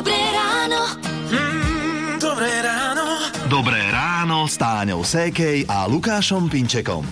[0.00, 0.80] Dobré ráno.
[1.28, 3.04] Mm, dobré ráno.
[3.52, 7.04] Dobré ráno s Táňou Sékej a Lukášom Pinčekom.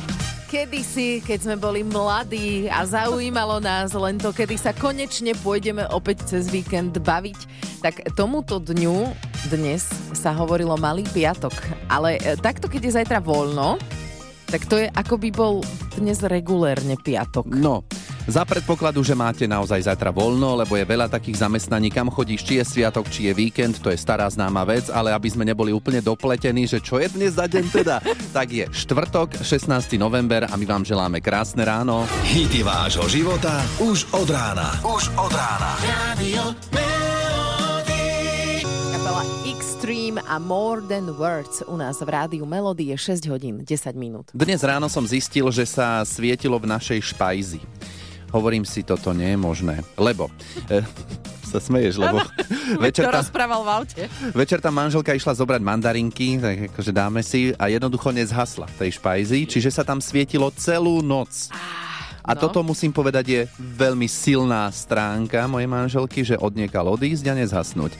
[0.48, 6.32] Kedysi, keď sme boli mladí a zaujímalo nás len to, kedy sa konečne pôjdeme opäť
[6.32, 7.38] cez víkend baviť,
[7.84, 9.12] tak tomuto dňu
[9.52, 9.84] dnes
[10.16, 11.52] sa hovorilo Malý piatok.
[11.92, 13.76] Ale e, takto, keď je zajtra voľno,
[14.48, 15.60] tak to je ako by bol
[16.00, 17.52] dnes regulérne piatok.
[17.52, 17.84] No,
[18.28, 22.60] za predpokladu, že máte naozaj zajtra voľno, lebo je veľa takých zamestnaní, kam chodíš, či
[22.60, 26.04] je sviatok, či je víkend, to je stará známa vec, ale aby sme neboli úplne
[26.04, 27.96] dopletení, že čo je dnes za deň teda,
[28.36, 29.96] tak je štvrtok, 16.
[29.96, 32.04] november a my vám želáme krásne ráno.
[32.28, 34.76] Hity vášho života už od rána.
[34.84, 35.70] Už od rána.
[36.12, 36.42] Radio.
[38.92, 43.96] Kapela Extreme a More Than Words u nás v rádiu Melody je 6 hodín 10
[43.96, 44.28] minút.
[44.36, 47.64] Dnes ráno som zistil, že sa svietilo v našej špajzi.
[48.28, 50.28] Hovorím si, toto nie je možné, lebo...
[50.68, 50.84] E,
[51.48, 52.20] sa smeješ, lebo
[52.84, 54.02] večer to tam, rozprával v aute.
[54.36, 58.90] večer tam manželka išla zobrať mandarinky, tak akože dáme si a jednoducho nezhasla v tej
[59.00, 61.48] špajzi, čiže sa tam svietilo celú noc.
[62.28, 62.44] A No.
[62.44, 67.92] toto musím povedať je veľmi silná stránka mojej manželky, že odniekal odísť a nezhasnúť.
[67.96, 67.98] E,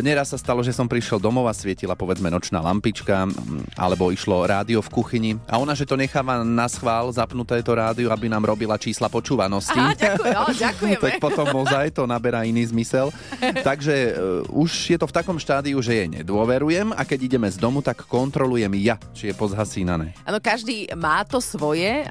[0.00, 3.28] Neraz sa stalo, že som prišiel domov a svietila povedzme nočná lampička
[3.74, 8.08] alebo išlo rádio v kuchyni a ona, že to necháva na schvál zapnuté to rádio,
[8.08, 9.76] aby nám robila čísla počúvanosti.
[9.76, 11.02] Á, ďakujem, ďakujeme.
[11.02, 13.12] tak potom ozaj to naberá iný zmysel.
[13.60, 14.16] Takže
[14.46, 17.84] uh, už je to v takom štádiu, že jej nedôverujem a keď ideme z domu,
[17.84, 20.16] tak kontrolujem ja, či je pozhasínané.
[20.22, 22.00] Áno, každý má to svoje.
[22.02, 22.06] e,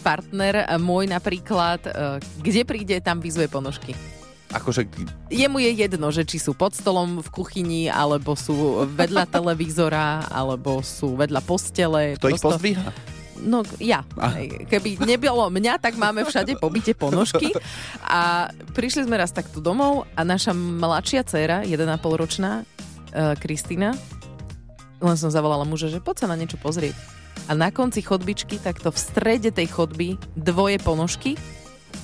[0.00, 1.90] Partner môj napríklad, e,
[2.38, 3.98] kde príde, tam vyzuje ponožky.
[4.54, 4.86] Akože
[5.26, 10.86] Jemu je jedno, že či sú pod stolom v kuchyni, alebo sú vedľa televízora, alebo
[10.86, 12.14] sú vedľa postele.
[12.14, 12.94] to ich pozdvíha.
[13.36, 14.00] No ja.
[14.70, 17.52] Keby nebylo mňa, tak máme všade pobite ponožky.
[18.00, 23.92] A prišli sme raz takto domov a naša mladšia dcéra, 1,5 ročná, uh, Kristýna,
[25.04, 26.96] len som zavolala muža, že poď sa na niečo pozrieť.
[27.46, 31.38] A na konci chodbičky, takto v strede tej chodby, dvoje ponožky.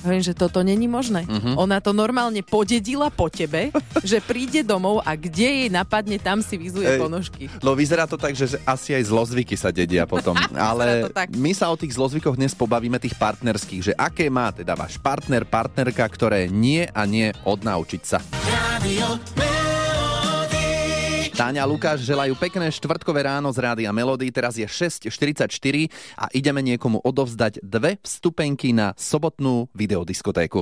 [0.03, 1.23] Hovorím, že toto není možné.
[1.23, 1.55] Mhm.
[1.55, 3.71] Ona to normálne podedila po tebe,
[4.03, 6.99] že príde domov a kde jej napadne, tam si vyzuje Ej.
[6.99, 7.43] ponožky.
[7.63, 10.35] No vyzerá to tak, že asi aj zlozvyky sa dedia potom.
[10.57, 14.99] Ale my sa o tých zlozvykoch dnes pobavíme, tých partnerských, že aké má teda váš
[14.99, 18.19] partner, partnerka, ktoré nie a nie odnaučiť sa.
[18.51, 19.52] Radio.
[21.33, 24.29] Táňa Lukáš želajú pekné štvrtkové ráno z Rádia Melody.
[24.29, 25.49] Teraz je 6.44
[26.13, 30.61] a ideme niekomu odovzdať dve vstupenky na sobotnú videodiskotéku.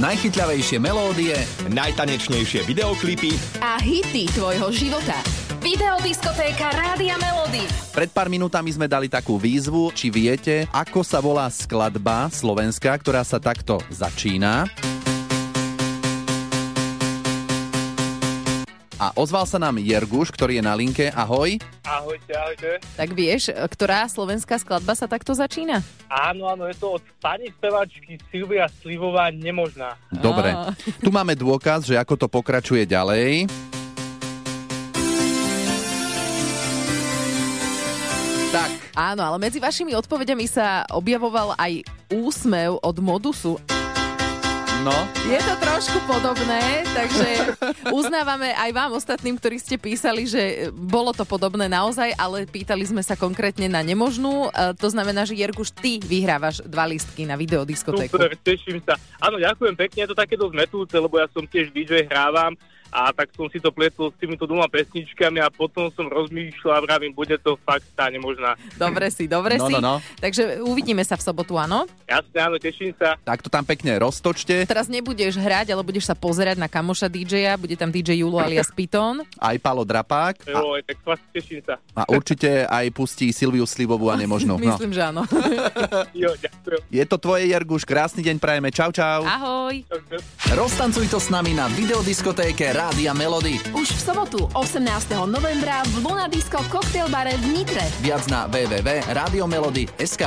[0.00, 1.36] Najchytľavejšie melódie
[1.68, 5.20] najtanečnejšie videoklipy A hity tvojho života.
[5.60, 7.68] Videodiskotéka Rádia Melody.
[7.92, 13.20] Pred pár minútami sme dali takú výzvu, či viete, ako sa volá skladba slovenská, ktorá
[13.20, 14.64] sa takto začína.
[19.02, 21.10] A ozval sa nám Jerguš, ktorý je na linke.
[21.10, 21.58] Ahoj.
[21.82, 22.78] Ahojte, ahojte.
[22.94, 25.82] Tak vieš, ktorá slovenská skladba sa takto začína?
[26.06, 29.98] Áno, áno, je to od pani spevačky Silvia Slivová Nemožná.
[30.06, 30.54] Dobre.
[31.02, 33.50] Tu máme dôkaz, že ako to pokračuje ďalej.
[38.54, 43.81] Tak, Áno, ale medzi vašimi odpovediami sa objavoval aj úsmev od Modusu.
[44.82, 44.98] No.
[45.30, 47.54] Je to trošku podobné, takže
[47.98, 52.98] uznávame aj vám ostatným, ktorí ste písali, že bolo to podobné naozaj, ale pýtali sme
[53.00, 54.50] sa konkrétne na nemožnú.
[54.50, 58.18] E, To znamená, že Jerguš, ty vyhrávaš dva listky na videodiskotéku.
[58.18, 58.98] Super, teším sa.
[59.22, 62.58] Áno, ďakujem pekne, je to také dosť metúce, lebo ja som tiež DJ hrávam
[62.92, 66.84] a tak som si to pletol s týmito dvoma pesničkami a potom som rozmýšľal a
[66.84, 68.52] vravím, bude to fakt tá nemožná.
[68.76, 69.72] Dobre si, dobre No, si.
[69.72, 69.94] no, no.
[70.18, 71.88] Takže uvidíme sa v sobotu, áno?
[72.04, 73.16] Jasne, áno, teším sa.
[73.18, 74.64] Tak to tam pekne roztočte.
[74.64, 78.68] Teraz nebudeš hrať, ale budeš sa pozerať na kamoša DJ-a, bude tam DJ Julo alias
[78.68, 79.24] Python.
[79.34, 80.44] Aj Palo Drapák.
[80.44, 81.80] A, Jo, tak fakt teším sa.
[81.90, 84.54] a určite aj pustí Silviu Slivovú a nemožnú.
[84.62, 84.68] No.
[84.70, 85.24] Myslím, že áno.
[86.14, 86.80] Jo, ďakujem.
[86.88, 87.82] Je to tvoje, Jerguš.
[87.82, 88.68] Krásny deň prajeme.
[88.68, 89.24] Čau, čau.
[89.24, 89.80] Ahoj.
[90.50, 93.62] Roztancuj to s nami na videodiskotéke Rádia Melody.
[93.78, 95.14] Už v sobotu 18.
[95.30, 97.86] novembra v Luna Disco Cocktail bare v Nitre.
[98.02, 100.22] Viac na www.radiomelody.sk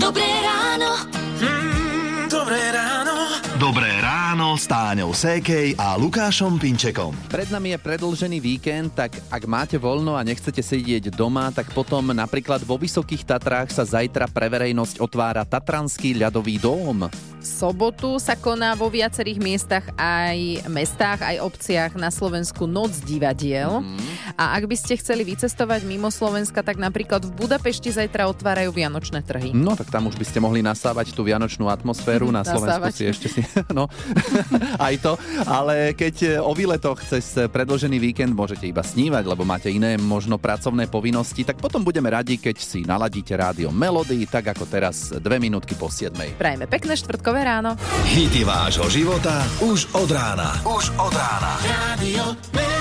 [0.00, 1.04] Dobré ráno.
[1.44, 2.97] Mm, dobré ráno.
[4.58, 7.14] S Táňou Sékej a Lukášom Pinčekom.
[7.30, 12.10] Pred nami je predlžený víkend, tak ak máte voľno a nechcete sedieť doma, tak potom
[12.10, 17.06] napríklad vo Vysokých Tatrách sa zajtra pre verejnosť otvára Tatranský ľadový dóm.
[17.38, 23.86] V sobotu sa koná vo viacerých miestach aj mestách, aj obciach na Slovensku Noc divadiel.
[24.38, 29.26] A ak by ste chceli vycestovať mimo Slovenska, tak napríklad v Budapešti zajtra otvárajú vianočné
[29.26, 29.50] trhy.
[29.50, 32.30] No, tak tam už by ste mohli nasávať tú vianočnú atmosféru.
[32.38, 32.94] Na Slovensku Nasávať.
[32.94, 33.40] si ešte si...
[33.74, 33.90] No,
[34.86, 35.18] aj to.
[35.42, 40.86] Ale keď o výletoch cez predložený víkend môžete iba snívať, lebo máte iné možno pracovné
[40.86, 45.74] povinnosti, tak potom budeme radi, keď si naladíte rádio Melody, tak ako teraz dve minútky
[45.74, 46.38] po 7.
[46.38, 47.74] Prajme pekné štvrtkové ráno.
[48.06, 50.54] Hity vášho života už od rána.
[50.62, 51.52] Už od rána.
[51.66, 52.77] Radio Melody.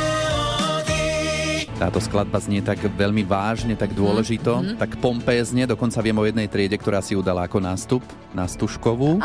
[1.78, 4.82] Táto skladba znie tak veľmi vážne, tak dôležito, Mhm.
[4.82, 5.70] tak pompézne.
[5.70, 8.02] Dokonca viem o jednej triede, ktorá si udala ako nástup
[8.34, 9.22] na Stužkovú.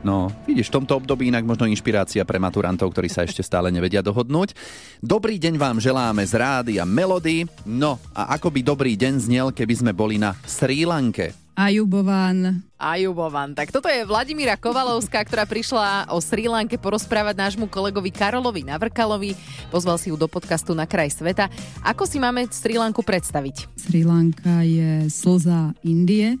[0.00, 4.00] No, vidíš, v tomto období inak možno inšpirácia pre maturantov, ktorí sa ešte stále nevedia
[4.00, 4.56] dohodnúť.
[5.04, 7.44] Dobrý deň vám želáme z rády a Melody.
[7.68, 11.36] No, a ako by dobrý deň znel, keby sme boli na Sri Lanke.
[11.60, 12.64] Ajubovan.
[12.80, 13.52] Ajubovan.
[13.52, 19.36] Tak toto je Vladimíra Kovalovská, ktorá prišla o Sri Lanke porozprávať nášmu kolegovi Karolovi Navrkalovi.
[19.68, 21.52] Pozval si ju do podcastu Na kraj sveta.
[21.84, 23.76] Ako si máme Sri Lanku predstaviť?
[23.76, 26.40] Sri Lanka je slza Indie,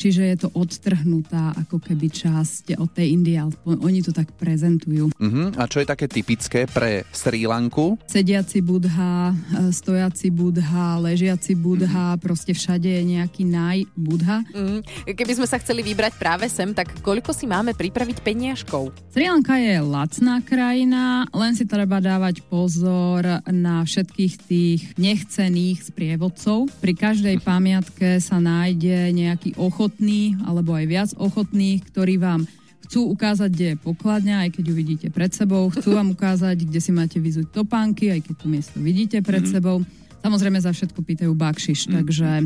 [0.00, 5.12] čiže je to odtrhnutá ako keby časť od tej Indie, aspoň oni to tak prezentujú.
[5.12, 5.52] Uh-huh.
[5.60, 8.00] A čo je také typické pre Sri Lanku?
[8.08, 14.40] Sediaci budha, e, stojaci budha, ležiaci budha, proste všade je nejaký naj budha.
[14.56, 14.80] Mm,
[15.12, 18.96] keby sme sa chceli vybrať práve sem, tak koľko si máme pripraviť peniažkov?
[19.12, 26.70] Sri Lanka je lacná krajina, len si treba dávať pozor na všetkých tých nechcených sprievodcov.
[26.80, 29.58] Pri každej pamiatke sa nájde nejaký
[29.90, 32.46] ochotný alebo aj viac ochotných, ktorí vám
[32.86, 36.78] chcú ukázať, kde je pokladňa, aj keď ju vidíte pred sebou, chcú vám ukázať, kde
[36.78, 39.82] si máte vyzuť topánky, aj keď to miesto vidíte pred sebou.
[40.20, 42.44] Samozrejme za všetko pýtajú bakšiš, takže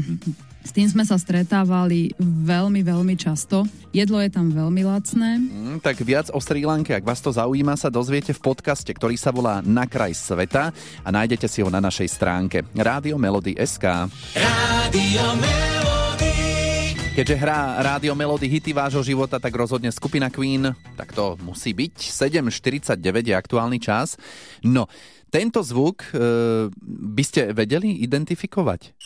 [0.65, 3.67] s tým sme sa stretávali veľmi, veľmi často.
[3.91, 5.43] Jedlo je tam veľmi lacné.
[5.43, 9.19] Mm, tak viac o Sri Lanke, ak vás to zaujíma, sa dozviete v podcaste, ktorý
[9.19, 10.71] sa volá Na kraj sveta
[11.03, 14.07] a nájdete si ho na našej stránke Rádio Melody SK.
[14.39, 15.74] Radio Melody.
[17.15, 22.11] Keďže hrá Rádio Melody hity vášho života, tak rozhodne skupina Queen, tak to musí byť.
[22.11, 22.99] 7.49
[23.31, 24.19] je aktuálny čas.
[24.67, 24.91] No,
[25.31, 26.67] tento zvuk e,
[27.15, 28.99] by ste vedeli identifikovať?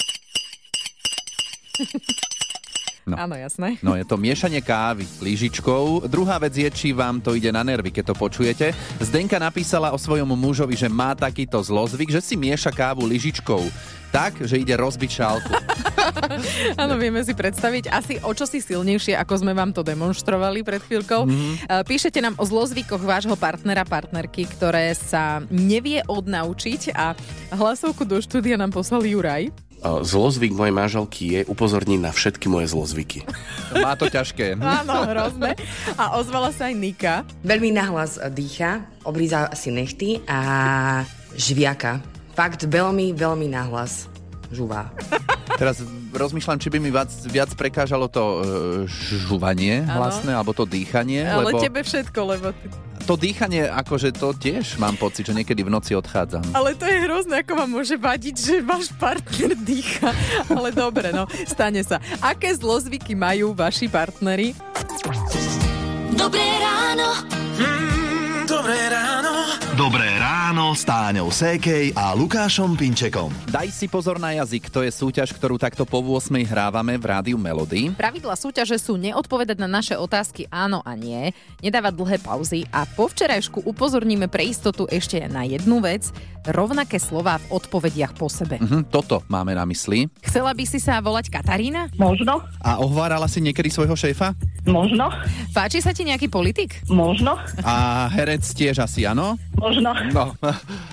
[3.08, 3.16] No.
[3.16, 3.80] Áno, jasné.
[3.80, 6.08] No je to miešanie kávy lyžičkou.
[6.12, 8.76] Druhá vec je, či vám to ide na nervy, keď to počujete.
[9.00, 13.64] Zdenka napísala o svojom mužovi, že má takýto zlozvyk, že si mieša kávu lyžičkou
[14.08, 15.52] tak, že ide rozbiť šálku.
[16.82, 20.80] Áno, vieme si predstaviť asi o čo si silnejšie, ako sme vám to demonstrovali pred
[20.80, 21.28] chvíľkou.
[21.28, 21.84] Mm-hmm.
[21.84, 27.12] Píšete nám o zlozvykoch vášho partnera, partnerky, ktoré sa nevie odnaučiť a
[27.52, 29.68] hlasovku do štúdia nám poslal Juraj.
[29.78, 33.22] Zlozvyk mojej manželky je upozorniť na všetky moje zlozvyky.
[33.84, 34.58] Má to ťažké.
[34.58, 35.54] Áno, hrozné.
[35.94, 37.22] A ozvala sa aj Nika.
[37.46, 41.06] Veľmi nahlas dýcha, oblíza si nechty a
[41.38, 42.17] žviaka.
[42.38, 44.06] Fakt veľmi, veľmi nahlas
[44.54, 44.94] žuvá.
[45.58, 45.82] Teraz
[46.14, 48.36] rozmýšľam, či by mi viac, viac prekážalo to e,
[49.26, 49.98] žuvanie Áno.
[49.98, 51.26] hlasné, alebo to dýchanie.
[51.26, 52.54] Ale lebo tebe všetko, lebo...
[52.54, 52.66] Ty...
[53.10, 56.54] to dýchanie, akože to tiež mám pocit, že niekedy v noci odchádzam.
[56.54, 60.14] Ale to je hrozné, ako vám môže vadiť, že váš partner dýcha.
[60.46, 61.98] Ale dobre, no, stane sa.
[62.22, 64.54] Aké zlozvyky majú vaši partneri?
[66.14, 67.26] Dobré ráno.
[67.58, 69.17] Mm, dobré ráno.
[69.78, 73.30] Dobré ráno s Táňou Sékej a Lukášom Pinčekom.
[73.46, 77.38] Daj si pozor na jazyk, to je súťaž, ktorú takto po 8 hrávame v rádiu
[77.38, 77.94] Melody.
[77.94, 81.30] Pravidla súťaže sú neodpovedať na naše otázky áno a nie,
[81.62, 86.10] nedávať dlhé pauzy a po včerajšku upozorníme pre istotu ešte na jednu vec,
[86.44, 88.58] rovnaké slová v odpovediach po sebe.
[88.58, 90.06] Mhm, toto máme na mysli.
[90.20, 91.88] Chcela by si sa volať Katarína?
[91.94, 94.34] Možno, A ohvárala si niekedy svojho šéfa?
[94.68, 95.08] možno,
[95.56, 96.84] Páči sa ti nejaký politik?
[96.86, 99.40] možno, A herec tiež asi, áno?
[99.56, 99.90] možno.
[100.12, 100.36] No,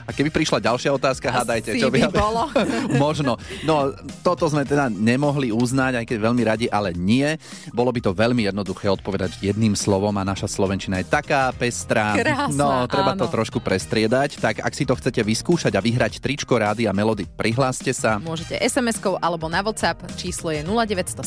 [0.05, 2.47] a keby prišla ďalšia otázka, hádajte, čo by bolo.
[2.97, 3.35] Možno.
[3.61, 3.91] No,
[4.23, 7.35] toto sme teda nemohli uznať, aj keď veľmi radi, ale nie.
[7.75, 12.15] Bolo by to veľmi jednoduché odpovedať jedným slovom a naša Slovenčina je taká pestrá.
[12.15, 13.21] Krásna, no, treba áno.
[13.21, 14.39] to trošku prestriedať.
[14.39, 18.17] Tak ak si to chcete vyskúšať a vyhrať tričko rády a melody, prihláste sa.
[18.17, 21.21] Môžete SMS-kou alebo na WhatsApp, číslo je 0917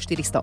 [0.00, 0.40] 480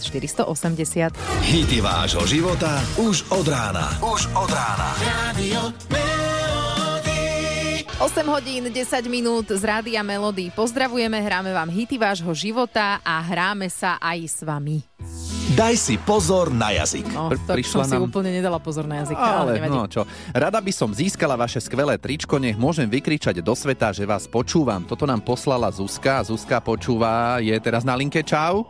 [0.00, 1.12] 480.
[1.44, 3.92] Hity vášho života už od rána.
[4.00, 4.88] Už od rána.
[5.36, 6.16] Melody.
[7.96, 10.52] 8 hodín, 10 minút z Rádia Melody.
[10.52, 14.84] Pozdravujeme, hráme vám hity vášho života a hráme sa aj s vami.
[15.54, 17.06] Daj si pozor na jazyk.
[17.14, 20.02] No, to prišla som si nám- úplne nedala pozor na jazyk, ale, Ale no čo,
[20.34, 24.82] rada by som získala vaše skvelé tričko, nech môžem vykričať do sveta, že vás počúvam.
[24.82, 26.26] Toto nám poslala Zuzka.
[26.26, 28.26] Zuzka počúva, je teraz na linke.
[28.26, 28.66] Čau.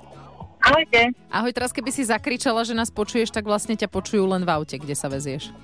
[0.60, 1.16] Ahojte.
[1.32, 4.76] Ahoj, teraz keby si zakričala, že nás počuješ, tak vlastne ťa počujú len v aute,
[4.76, 5.56] kde sa vezieš.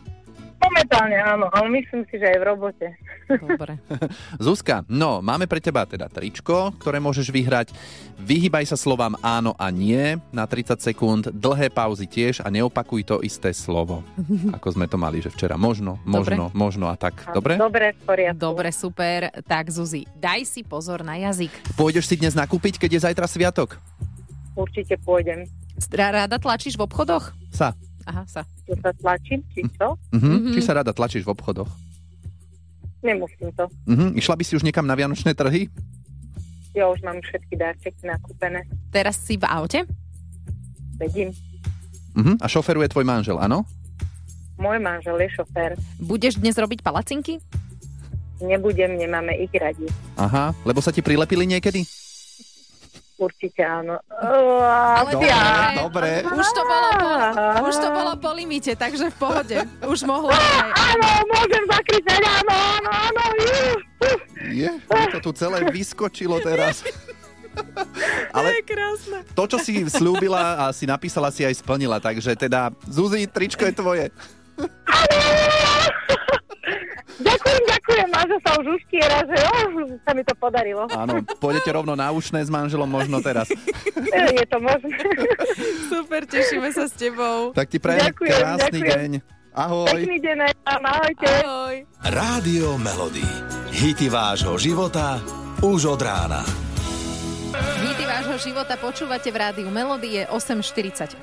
[0.62, 2.86] Momentálne áno, ale myslím si, že aj v robote.
[3.26, 3.82] Dobre.
[4.46, 7.74] Zuzka, no, máme pre teba teda tričko, ktoré môžeš vyhrať.
[8.22, 13.16] Vyhýbaj sa slovám áno a nie na 30 sekúnd, dlhé pauzy tiež a neopakuj to
[13.26, 14.06] isté slovo,
[14.56, 15.58] ako sme to mali, že včera.
[15.58, 16.58] Možno, možno, Dobre.
[16.58, 17.26] možno a tak.
[17.34, 17.58] Dobre?
[17.58, 18.38] Dobre, v poriadku.
[18.38, 19.34] Dobre, super.
[19.42, 21.74] Tak, Zuzi, daj si pozor na jazyk.
[21.74, 23.82] Pôjdeš si dnes nakúpiť, keď je zajtra sviatok?
[24.54, 25.48] Určite pôjdem.
[25.90, 27.32] Ra- Rada tlačíš v obchodoch?
[27.50, 27.72] Sa.
[28.06, 28.42] Aha, sa.
[28.66, 29.98] Čo sa tlačím, či čo?
[30.14, 30.52] Mhm.
[30.54, 31.70] Či sa rada tlačíš v obchodoch?
[33.02, 33.66] Nemusím to.
[33.86, 34.14] Mhm.
[34.14, 35.66] Išla by si už niekam na vianočné trhy?
[36.72, 38.64] Ja už mám všetky darčeky nakúpené.
[38.88, 39.84] Teraz si v aute?
[40.96, 41.34] Sedím.
[42.14, 42.40] Mhm.
[42.40, 43.66] A šoferuje tvoj manžel, áno?
[44.60, 45.74] Môj manžel je šofér.
[45.98, 47.42] Budeš dnes robiť palacinky?
[48.42, 49.86] Nebudem, nemáme ich radi.
[50.18, 51.82] Aha, lebo sa ti prilepili niekedy?
[53.20, 54.00] Určite áno.
[54.10, 55.78] Ale Dobre, ja.
[55.78, 56.10] dobre.
[56.26, 57.06] Už to bolo po,
[57.68, 59.56] už to bolo po limite, takže v pohode.
[59.84, 60.70] Už mohlo byť aj...
[60.74, 63.22] Áno, môžem zakričať, áno, áno, áno.
[64.50, 64.68] Je,
[65.14, 66.82] to tu celé vyskočilo teraz.
[68.36, 69.18] Ale je krásne.
[69.36, 72.00] to, čo si slúbila a si napísala, si aj splnila.
[72.00, 74.06] Takže teda, Zuzi, tričko je tvoje.
[77.22, 79.52] Ďakujem, ďakujem, manžel sa už uštiera, že jo,
[80.00, 80.82] sa mi to podarilo.
[80.88, 83.52] Áno, pôjdete rovno na ušné s manželom možno teraz.
[84.40, 84.96] Je to možné.
[85.92, 87.52] Super, tešíme sa s tebou.
[87.52, 88.96] Tak ti prajem Ďakujem, krásny ďakujem.
[88.96, 89.10] deň.
[89.52, 89.92] Ahoj.
[89.92, 91.28] Pekný deň vám, ahojte.
[91.44, 91.74] Ahoj.
[92.08, 93.26] Rádio Melody.
[93.72, 95.20] Hity vášho života
[95.60, 96.40] už od rána.
[98.22, 101.18] Vášho života počúvate v rádiu Melodie 8.48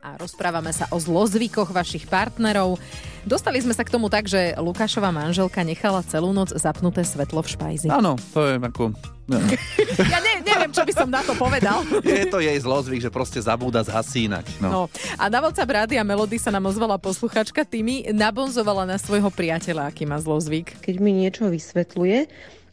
[0.00, 2.80] a rozprávame sa o zlozvykoch vašich partnerov.
[3.28, 7.52] Dostali sme sa k tomu tak, že Lukášova manželka nechala celú noc zapnuté svetlo v
[7.52, 7.88] špajzi.
[7.92, 8.96] Áno, to je ako...
[9.28, 9.36] No.
[10.08, 11.84] Ja ne, neviem, čo by som na to povedal.
[12.00, 14.64] Je to jej zlozvyk, že proste zabúda zhasínať.
[14.64, 14.68] No.
[14.72, 14.82] No.
[15.20, 20.08] A na WhatsApp Rádia Melody sa nám ozvala posluchačka Tými, nabonzovala na svojho priateľa, aký
[20.08, 20.80] má zlozvyk.
[20.80, 22.24] keď mi niečo vysvetľuje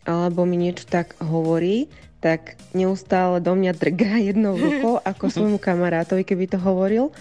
[0.06, 1.90] alebo mi niečo tak hovorí,
[2.22, 7.12] tak neustále do mňa drgá jednou rukou ako svojmu kamarátovi, keby to hovoril.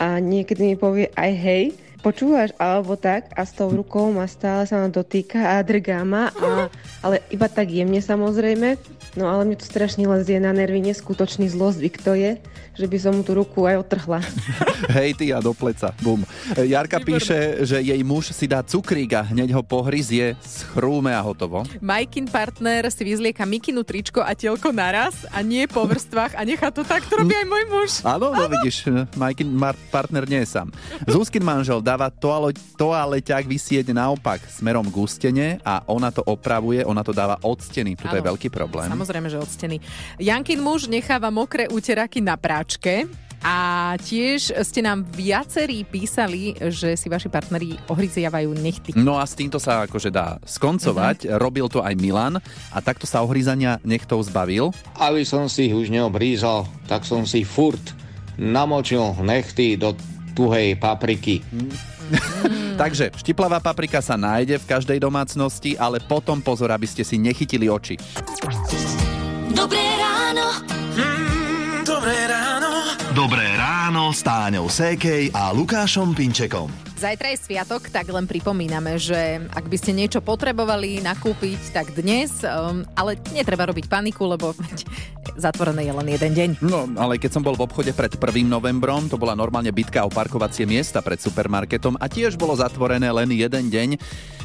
[0.00, 1.64] A niekedy mi povie aj hej,
[2.00, 6.32] počúvaš, alebo tak a s tou rukou ma stále sa ma dotýka a drgá ma,
[6.32, 6.72] a,
[7.04, 8.80] ale iba tak jemne samozrejme.
[9.18, 12.38] No ale mne to strašne lezie na nervy, neskutočný zlozvyk to je,
[12.78, 14.22] že by som mu tú ruku aj otrhla.
[14.96, 15.90] Hej ty a do pleca.
[15.98, 16.22] Bum.
[16.54, 21.66] Jarka píše, že jej muž si dá cukrík a hneď ho pohryzie, schrúme a hotovo.
[21.82, 26.70] Majkin partner si vyzlieka mikinu tričko a tielko naraz a nie po vrstvách a nechá
[26.70, 27.90] to tak, to robí aj môj muž.
[28.06, 28.86] Áno, no vidíš,
[29.18, 29.50] Majkin
[29.90, 30.70] partner nie je sám.
[31.10, 37.02] Zúskin manžel dáva toalo- toaleťák vysieť naopak smerom k ústene a ona to opravuje, ona
[37.02, 37.98] to dáva od steny.
[37.98, 38.86] Tuto je veľký problém.
[38.86, 39.82] Samozrejme, že od steny.
[40.22, 43.10] Jankin muž necháva mokré úteraky na práčke.
[43.40, 48.92] A tiež ste nám viacerí písali, že si vaši partneri ohryziavajú nechty.
[48.92, 51.24] No a s týmto sa akože dá skoncovať.
[51.24, 51.40] Mhm.
[51.40, 52.36] Robil to aj Milan
[52.68, 54.76] a takto sa ohryzania nechtov zbavil.
[55.00, 57.80] Aby som si ich už neobrízal, tak som si furt
[58.36, 59.96] namočil nechty do
[60.32, 61.44] tuhej papriky.
[62.80, 67.70] Takže štiplavá paprika sa nájde v každej domácnosti, ale potom pozor, aby ste si nechytili
[67.70, 68.00] oči.
[69.52, 70.46] Dobré ráno.
[70.96, 72.70] Mm, dobré ráno.
[73.10, 76.89] Dobré ráno s Táňou Sékej a Lukášom Pinčekom.
[77.00, 82.44] Zajtra je sviatok, tak len pripomíname, že ak by ste niečo potrebovali nakúpiť, tak dnes,
[82.44, 84.52] um, ale netreba robiť paniku, lebo
[85.40, 86.50] zatvorené je len jeden deň.
[86.60, 88.44] No, ale keď som bol v obchode pred 1.
[88.44, 93.32] novembrom, to bola normálne bitka o parkovacie miesta pred supermarketom a tiež bolo zatvorené len
[93.32, 93.96] jeden deň.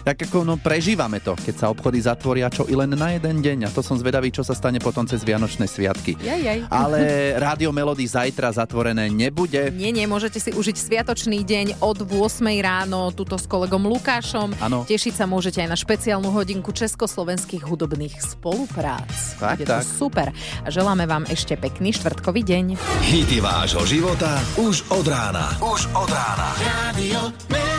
[0.06, 3.68] Tak ako no, prežívame to, keď sa obchody zatvoria čo i len na jeden deň
[3.68, 6.14] a to som zvedavý, čo sa stane potom cez Vianočné sviatky.
[6.22, 6.60] Jaj, jaj.
[6.70, 7.00] Ale
[7.44, 9.74] Rádio Melody zajtra zatvorené nebude.
[9.74, 14.54] Nie, nie, môžete si užiť sviatočný deň od 8 ráno, tuto s kolegom Lukášom.
[14.62, 14.86] Áno.
[14.86, 19.42] Tešiť sa môžete aj na špeciálnu hodinku československých hudobných spoluprác.
[19.42, 19.82] Tak, Bude tak.
[19.82, 20.28] to super.
[20.62, 22.66] A želáme vám ešte pekný štvrtkový deň.
[23.10, 25.58] Hity vášho života už od rána.
[25.58, 26.48] Už od rána.
[26.62, 27.75] Radio